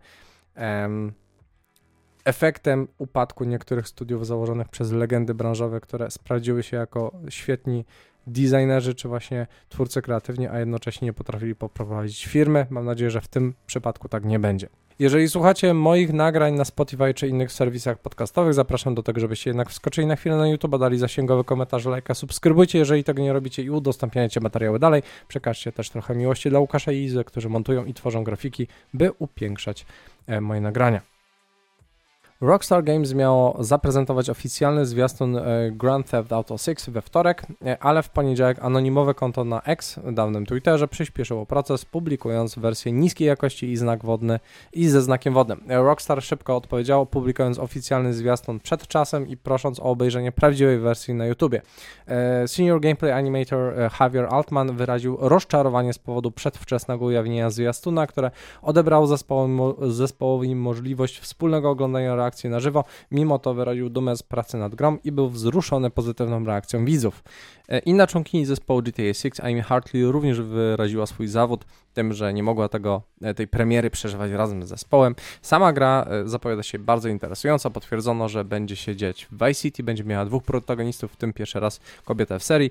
efektem 2.25 2.89
upadku 2.99 3.45
niektórych 3.45 3.89
studiów 3.89 4.27
założonych 4.27 4.69
przez 4.69 4.93
legendy 4.93 5.35
branżowe, 5.35 5.81
które 5.81 6.11
sprawdziły 6.11 6.63
się 6.63 6.77
jako 6.77 7.13
świetni 7.29 7.85
designerzy 8.29 8.95
czy 8.95 9.09
właśnie 9.09 9.47
twórcy 9.69 10.03
kreatywni, 10.03 10.47
a 10.47 10.59
jednocześnie 10.59 11.07
nie 11.07 11.13
potrafili 11.13 11.55
poprowadzić 11.55 12.27
firmy. 12.27 12.67
Mam 12.71 12.85
nadzieję, 12.85 13.11
że 13.11 13.21
w 13.21 13.29
tym 13.29 13.55
przypadku 13.67 14.09
tak 14.09 14.25
nie 14.25 14.39
będzie. 14.39 14.69
Jeżeli 14.99 15.29
słuchacie 15.29 15.75
moich 15.75 16.13
nagrań 16.13 16.55
na 16.55 16.65
Spotify 16.65 17.15
czy 17.15 17.29
innych 17.29 17.53
serwisach 17.53 17.99
podcastowych, 17.99 18.55
zapraszam 18.55 18.95
do 18.95 19.03
tego, 19.03 19.21
żebyście 19.21 19.51
jednak 19.51 19.71
wskoczyli 19.71 20.07
na 20.07 20.17
chwilę 20.17 20.37
na 20.37 20.49
YouTube, 20.49 20.79
dali 20.79 20.99
zasięgowy 20.99 21.45
komentarz, 21.45 21.85
lajka, 21.85 22.15
subskrybujcie, 22.15 22.79
jeżeli 22.79 23.05
tego 23.05 23.23
nie 23.23 23.33
robicie 23.33 23.63
i 23.63 23.71
udostępniajcie 23.71 24.41
materiały 24.41 24.79
dalej. 24.79 25.03
Przekażcie 25.29 25.73
też 25.73 25.91
trochę 25.91 26.15
miłości 26.15 26.51
dla 26.51 26.59
Łukasza 26.61 26.93
i 26.93 27.03
Izy, 27.03 27.25
którzy 27.25 27.49
montują 27.49 27.85
i 27.85 27.95
tworzą 27.95 28.25
grafiki, 28.25 28.67
by 28.95 29.11
upiększać 29.19 29.87
e, 30.27 30.41
moje 30.41 30.61
nagrania. 30.61 31.18
Rockstar 32.41 32.85
Games 32.85 33.15
miało 33.15 33.65
zaprezentować 33.65 34.31
oficjalny 34.31 34.87
zwiastun 34.87 35.37
e, 35.37 35.71
Grand 35.71 36.11
Theft 36.11 36.33
Auto 36.33 36.59
6 36.59 36.91
we 36.91 37.03
wtorek, 37.03 37.47
e, 37.65 37.79
ale 37.83 38.03
w 38.03 38.11
poniedziałek 38.11 38.59
anonimowe 38.65 39.15
konto 39.15 39.45
na 39.45 39.63
X, 39.63 40.01
dawnym 40.13 40.47
Twitterze, 40.47 40.89
przyspieszyło 40.89 41.47
proces, 41.47 41.85
publikując 41.85 42.55
wersję 42.55 42.93
niskiej 42.93 43.27
jakości 43.29 43.71
i 43.71 43.77
znak 43.77 44.05
wodny 44.05 44.41
i 44.73 44.89
ze 44.89 45.03
znakiem 45.03 45.35
wodnym. 45.35 45.61
E, 45.69 45.83
Rockstar 45.83 46.23
szybko 46.23 46.57
odpowiedziało, 46.57 47.07
publikując 47.07 47.59
oficjalny 47.59 48.15
zwiastun 48.15 48.61
przed 48.61 48.87
czasem 48.87 49.29
i 49.29 49.37
prosząc 49.37 49.81
o 49.81 49.83
obejrzenie 49.83 50.33
prawdziwej 50.33 50.79
wersji 50.79 51.15
na 51.15 51.27
YouTubie. 51.27 51.63
Senior 52.47 52.81
Gameplay 52.81 53.13
Animator 53.13 53.75
Javier 54.01 54.27
Altman 54.31 54.77
wyraził 54.77 55.17
rozczarowanie 55.21 55.93
z 55.93 55.99
powodu 55.99 56.31
przedwczesnego 56.31 57.05
ujawnienia 57.05 57.51
zwiastuna, 57.51 58.07
które 58.07 58.31
odebrało 58.63 59.07
zespołowi, 59.07 59.55
zespołowi 59.93 60.55
możliwość 60.55 61.21
wspólnego 61.21 61.71
oglądania 61.71 62.28
reakcję 62.29 62.51
na 62.51 62.61
żywo. 62.61 62.85
Mimo 63.11 63.39
to 63.39 63.55
wyraził 63.55 63.91
dumę 63.91 64.17
z 64.17 64.23
pracy 64.23 64.57
nad 64.57 64.75
grą 64.75 64.99
i 65.05 65.13
był 65.13 65.29
wzruszony 65.31 65.91
pozytywną 65.91 66.45
reakcją 66.45 66.85
widzów. 66.85 67.25
E, 67.69 67.79
inna 67.79 68.07
członkini 68.07 68.47
zespołu 68.47 68.83
GTA 68.83 69.15
6, 69.15 69.41
Amy 69.41 69.63
Hartley, 69.63 70.05
również 70.05 70.41
wyraziła 70.41 71.07
swój 71.07 71.29
zawód 71.29 71.65
tym, 71.95 72.13
że 72.13 72.35
nie 72.35 72.43
mogła 72.43 72.69
tego, 72.69 73.03
e, 73.23 73.35
tej 73.35 73.49
premiery 73.49 73.91
przeżywać 73.91 74.31
razem 74.33 74.63
z 74.63 74.69
zespołem. 74.69 75.15
Sama 75.43 75.73
gra 75.73 76.07
e, 76.11 76.29
zapowiada 76.29 76.63
się 76.63 76.79
bardzo 76.79 77.09
interesująco. 77.09 77.71
Potwierdzono, 77.71 78.29
że 78.29 78.45
będzie 78.45 78.77
się 78.77 78.97
dziać 78.97 79.27
w 79.31 79.33
Vice 79.33 79.55
City, 79.55 79.83
będzie 79.83 80.05
miała 80.05 80.25
dwóch 80.25 80.43
protagonistów, 80.43 81.13
w 81.13 81.17
tym 81.17 81.33
pierwszy 81.33 81.61
raz 81.61 81.81
kobietę 82.05 82.39
w 82.39 82.45
serii. 82.45 82.71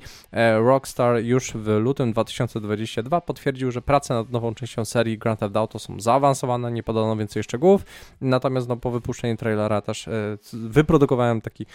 Rockstar 0.65 1.23
już 1.23 1.51
w 1.55 1.67
lutym 1.67 2.11
2022 2.11 3.21
potwierdził, 3.21 3.71
że 3.71 3.81
prace 3.81 4.13
nad 4.13 4.31
nową 4.31 4.55
częścią 4.55 4.85
serii 4.85 5.17
Grand 5.17 5.39
Theft 5.39 5.57
Auto 5.57 5.79
są 5.79 5.99
zaawansowane, 5.99 6.71
nie 6.71 6.83
podano 6.83 7.15
więcej 7.15 7.43
szczegółów. 7.43 7.85
Natomiast 8.21 8.67
no, 8.67 8.77
po 8.77 8.91
wypuszczeniu 8.91 9.37
trailera 9.37 9.81
też 9.81 10.09
wyprodukowałem 10.53 11.41
taki, 11.41 11.65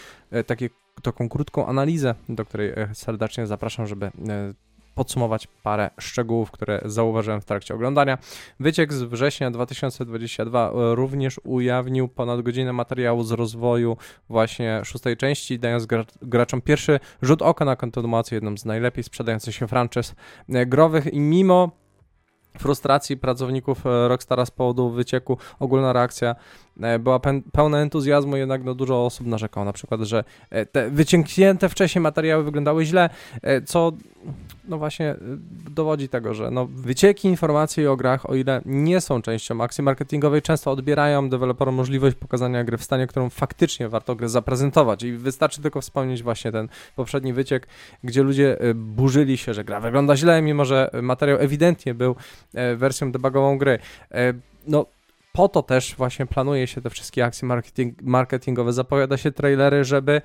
taki 0.47 0.69
taką 1.01 1.29
krótką 1.29 1.65
analizę, 1.65 2.15
do 2.29 2.45
której 2.45 2.69
e, 2.69 2.89
serdecznie 2.93 3.47
zapraszam, 3.47 3.87
żeby 3.87 4.05
e, 4.05 4.11
podsumować 4.95 5.47
parę 5.63 5.89
szczegółów, 5.99 6.51
które 6.51 6.81
zauważyłem 6.85 7.41
w 7.41 7.45
trakcie 7.45 7.75
oglądania. 7.75 8.17
Wyciek 8.59 8.93
z 8.93 9.03
września 9.03 9.51
2022 9.51 10.69
e, 10.69 10.95
również 10.95 11.39
ujawnił 11.43 12.07
ponad 12.07 12.41
godzinę 12.41 12.73
materiału 12.73 13.23
z 13.23 13.31
rozwoju 13.31 13.97
właśnie 14.29 14.81
szóstej 14.83 15.17
części, 15.17 15.59
dając 15.59 15.87
graczom 16.21 16.61
pierwszy 16.61 16.99
rzut 17.21 17.41
oka 17.41 17.65
na 17.65 17.75
kontynuację 17.75 18.35
jedną 18.35 18.57
z 18.57 18.65
najlepiej 18.65 19.03
sprzedających 19.03 19.55
się 19.55 19.67
franczyz 19.67 20.15
growych 20.49 21.13
i 21.13 21.19
mimo 21.19 21.83
frustracji 22.59 23.17
pracowników 23.17 23.85
e, 23.85 24.07
Rockstara 24.07 24.45
z 24.45 24.51
powodu 24.51 24.89
wycieku, 24.89 25.37
ogólna 25.59 25.93
reakcja 25.93 26.29
e, 26.29 26.35
była 26.99 27.19
pełna 27.51 27.79
entuzjazmu, 27.79 28.37
jednak 28.37 28.63
no, 28.63 28.75
dużo 28.75 29.05
osób 29.05 29.27
narzekało 29.27 29.65
na 29.65 29.73
przykład, 29.73 30.01
że 30.01 30.23
e, 30.49 30.65
te 30.65 30.89
wyciągnięte 30.89 31.69
wcześniej 31.69 32.01
materiały 32.01 32.43
wyglądały 32.43 32.85
źle, 32.85 33.09
co 33.65 33.91
no 34.67 34.77
właśnie 34.77 35.15
dowodzi 35.69 36.09
tego, 36.09 36.33
że 36.33 36.51
no, 36.51 36.65
wycieki 36.65 37.27
informacji 37.27 37.87
o 37.87 37.95
grach, 37.95 38.29
o 38.29 38.35
ile 38.35 38.61
nie 38.65 39.01
są 39.01 39.21
częścią 39.21 39.61
akcji 39.61 39.83
marketingowej, 39.83 40.41
często 40.41 40.71
odbierają 40.71 41.29
deweloperom 41.29 41.75
możliwość 41.75 42.15
pokazania 42.15 42.63
gry 42.63 42.77
w 42.77 42.83
stanie, 42.83 43.07
którą 43.07 43.29
faktycznie 43.29 43.89
warto 43.89 44.15
grę 44.15 44.29
zaprezentować 44.29 45.03
i 45.03 45.11
wystarczy 45.11 45.61
tylko 45.61 45.81
wspomnieć 45.81 46.23
właśnie 46.23 46.51
ten 46.51 46.69
poprzedni 46.95 47.33
wyciek, 47.33 47.67
gdzie 48.03 48.23
ludzie 48.23 48.57
burzyli 48.75 49.37
się, 49.37 49.53
że 49.53 49.63
gra 49.63 49.79
wygląda 49.79 50.15
źle, 50.15 50.41
mimo 50.41 50.65
że 50.65 50.91
materiał 51.01 51.37
ewidentnie 51.39 51.93
był 51.93 52.15
E, 52.53 52.75
wersją 52.75 53.11
debugową 53.11 53.57
gry. 53.57 53.79
E, 54.11 54.33
no, 54.67 54.85
po 55.33 55.49
to 55.49 55.63
też 55.63 55.95
właśnie 55.95 56.25
planuje 56.25 56.67
się 56.67 56.81
te 56.81 56.89
wszystkie 56.89 57.25
akcje 57.25 57.47
marketing, 57.47 58.01
marketingowe, 58.01 58.73
zapowiada 58.73 59.17
się 59.17 59.31
trailery, 59.31 59.83
żeby 59.83 60.21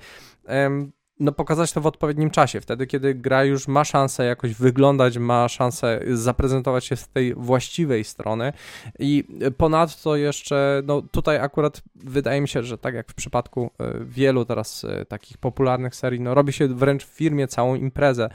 no, 1.19 1.31
pokazać 1.31 1.73
to 1.73 1.81
w 1.81 1.87
odpowiednim 1.87 2.29
czasie, 2.29 2.61
wtedy 2.61 2.87
kiedy 2.87 3.15
gra 3.15 3.43
już 3.43 3.67
ma 3.67 3.83
szansę 3.83 4.25
jakoś 4.25 4.53
wyglądać, 4.53 5.17
ma 5.17 5.47
szansę 5.47 5.99
zaprezentować 6.07 6.85
się 6.85 6.95
z 6.95 7.07
tej 7.07 7.35
właściwej 7.35 8.03
strony. 8.03 8.53
I 8.99 9.23
ponadto 9.57 10.15
jeszcze, 10.15 10.81
no 10.85 11.01
tutaj 11.01 11.37
akurat 11.37 11.81
wydaje 11.95 12.41
mi 12.41 12.47
się, 12.47 12.63
że 12.63 12.77
tak 12.77 12.95
jak 12.95 13.11
w 13.11 13.13
przypadku 13.13 13.71
e, 13.79 13.93
wielu 14.05 14.45
teraz 14.45 14.85
takich 15.07 15.37
popularnych 15.37 15.95
serii, 15.95 16.21
no 16.21 16.33
robi 16.33 16.53
się 16.53 16.67
wręcz 16.67 17.05
w 17.05 17.09
firmie 17.09 17.47
całą 17.47 17.75
imprezę 17.75 18.29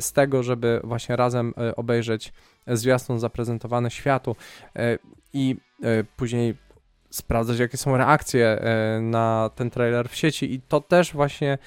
z 0.00 0.12
tego, 0.12 0.42
żeby 0.42 0.80
właśnie 0.84 1.16
razem 1.16 1.54
obejrzeć 1.76 2.32
zwiastun 2.66 3.20
zaprezentowany 3.20 3.90
światu. 3.90 4.36
E, 4.76 4.98
i 5.32 5.56
e, 5.56 5.71
później 6.16 6.54
sprawdzać, 7.10 7.58
jakie 7.58 7.76
są 7.76 7.96
reakcje 7.96 8.46
e, 8.46 9.00
na 9.00 9.50
ten 9.54 9.70
trailer 9.70 10.08
w 10.08 10.14
sieci 10.14 10.54
i 10.54 10.60
to 10.60 10.80
też 10.80 11.12
właśnie 11.12 11.58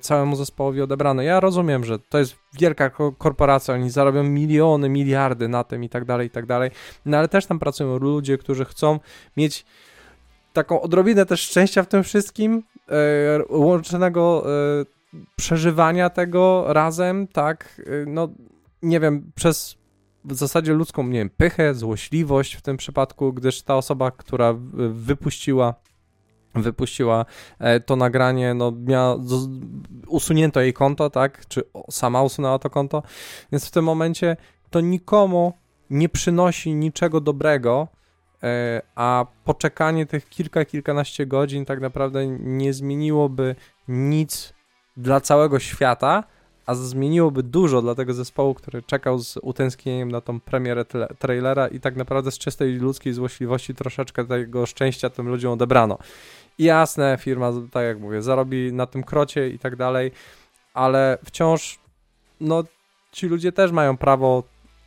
całemu 0.00 0.36
zespołowi 0.36 0.82
odebrano. 0.82 1.22
Ja 1.22 1.40
rozumiem, 1.40 1.84
że 1.84 1.98
to 1.98 2.18
jest 2.18 2.36
wielka 2.58 2.90
korporacja, 3.18 3.74
oni 3.74 3.90
zarobią 3.90 4.22
miliony, 4.22 4.88
miliardy 4.88 5.48
na 5.48 5.64
tym 5.64 5.84
i 5.84 5.88
tak 5.88 6.04
dalej, 6.04 6.26
i 6.26 6.30
tak 6.30 6.46
dalej, 6.46 6.70
no 7.06 7.16
ale 7.18 7.28
też 7.28 7.46
tam 7.46 7.58
pracują 7.58 7.98
ludzie, 7.98 8.38
którzy 8.38 8.64
chcą 8.64 9.00
mieć 9.36 9.66
taką 10.52 10.80
odrobinę 10.80 11.26
też 11.26 11.40
szczęścia 11.40 11.82
w 11.82 11.86
tym 11.86 12.02
wszystkim, 12.02 12.62
łączonego 13.48 14.46
przeżywania 15.36 16.10
tego 16.10 16.64
razem, 16.68 17.26
tak, 17.26 17.82
no 18.06 18.28
nie 18.82 19.00
wiem, 19.00 19.32
przez 19.34 19.76
w 20.24 20.34
zasadzie 20.34 20.72
ludzką, 20.72 21.02
nie 21.02 21.18
wiem, 21.18 21.30
pychę, 21.30 21.74
złośliwość 21.74 22.54
w 22.54 22.62
tym 22.62 22.76
przypadku, 22.76 23.32
gdyż 23.32 23.62
ta 23.62 23.76
osoba, 23.76 24.10
która 24.10 24.54
wypuściła 24.90 25.74
wypuściła 26.54 27.24
e, 27.58 27.80
to 27.80 27.96
nagranie, 27.96 28.54
no 28.54 28.72
miała, 28.86 29.16
usunięto 30.06 30.60
jej 30.60 30.72
konto, 30.72 31.10
tak, 31.10 31.46
czy 31.48 31.62
sama 31.90 32.22
usunęła 32.22 32.58
to 32.58 32.70
konto, 32.70 33.02
więc 33.52 33.66
w 33.66 33.70
tym 33.70 33.84
momencie 33.84 34.36
to 34.70 34.80
nikomu 34.80 35.52
nie 35.90 36.08
przynosi 36.08 36.74
niczego 36.74 37.20
dobrego, 37.20 37.88
e, 38.42 38.82
a 38.94 39.26
poczekanie 39.44 40.06
tych 40.06 40.28
kilka, 40.28 40.64
kilkanaście 40.64 41.26
godzin 41.26 41.64
tak 41.64 41.80
naprawdę 41.80 42.26
nie 42.26 42.72
zmieniłoby 42.72 43.56
nic 43.88 44.54
dla 44.96 45.20
całego 45.20 45.58
świata, 45.58 46.24
a 46.66 46.74
zmieniłoby 46.74 47.42
dużo 47.42 47.82
dla 47.82 47.94
tego 47.94 48.14
zespołu, 48.14 48.54
który 48.54 48.82
czekał 48.82 49.18
z 49.18 49.36
utęsknieniem 49.42 50.12
na 50.12 50.20
tą 50.20 50.40
premierę 50.40 50.84
trailera 51.18 51.68
i 51.68 51.80
tak 51.80 51.96
naprawdę 51.96 52.30
z 52.30 52.38
czystej 52.38 52.72
ludzkiej 52.72 53.12
złośliwości 53.12 53.74
troszeczkę 53.74 54.24
tego 54.24 54.66
szczęścia 54.66 55.10
tym 55.10 55.28
ludziom 55.28 55.52
odebrano. 55.52 55.98
I 56.58 56.64
jasne, 56.64 57.18
firma, 57.20 57.52
tak 57.72 57.84
jak 57.84 58.00
mówię, 58.00 58.22
zarobi 58.22 58.72
na 58.72 58.86
tym 58.86 59.02
krocie 59.02 59.48
i 59.48 59.58
tak 59.58 59.76
dalej, 59.76 60.12
ale 60.74 61.18
wciąż, 61.24 61.78
no, 62.40 62.64
ci 63.12 63.26
ludzie 63.26 63.52
też 63.52 63.72
mają 63.72 63.96
prawo 63.96 64.42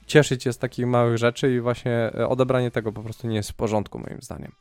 cieszyć 0.08 0.44
się 0.44 0.54
z 0.54 0.58
takich 0.58 0.86
małych 0.86 1.18
rzeczy 1.18 1.56
i 1.56 1.60
właśnie 1.60 1.92
e, 1.92 2.28
odebranie 2.28 2.72
tego 2.72 2.92
po 2.92 3.04
prostu 3.04 3.28
nie 3.28 3.36
jest 3.36 3.52
w 3.52 3.54
porządku 3.54 4.00
moim 4.00 4.22
zdaniem. 4.22 4.52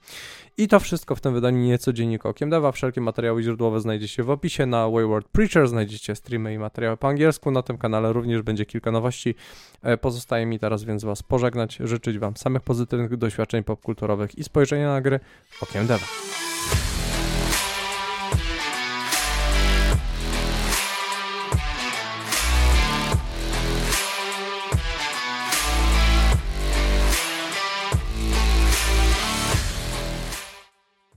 I 0.59 0.69
to 0.69 0.81
wszystko 0.81 1.15
w 1.15 1.21
tym 1.21 1.35
wydaniu 1.35 1.59
nieco 1.59 1.93
dziennik 1.93 2.27
okiem 2.27 2.51
dewa. 2.51 2.73
Wszelkie 2.73 3.01
materiały 3.01 3.43
źródłowe 3.43 3.81
znajdziecie 3.81 4.23
w 4.23 4.31
opisie 4.31 4.67
na 4.67 4.89
Wayward 4.89 5.29
Preacher, 5.29 5.69
znajdziecie 5.69 6.15
streamy 6.15 6.55
i 6.55 6.59
materiały 6.59 6.97
po 6.97 7.09
angielsku. 7.09 7.51
Na 7.51 7.63
tym 7.63 7.79
kanale 7.79 8.13
również 8.13 8.43
będzie 8.43 8.67
kilka 8.67 8.91
nowości. 8.91 9.35
E, 9.83 9.97
pozostaje 9.97 10.47
mi 10.47 10.59
teraz 10.59 10.85
więc 10.85 11.05
Was 11.05 11.23
pożegnać, 11.23 11.79
życzyć 11.81 12.19
Wam 12.19 12.37
samych 12.37 12.63
pozytywnych 12.63 13.17
doświadczeń 13.17 13.65
popkulturowych 13.65 14.39
i 14.39 14.45
spojrzenia 14.45 14.89
na 14.89 15.01
gry 15.01 15.21
okiem 15.63 15.87
dewa. 15.87 16.07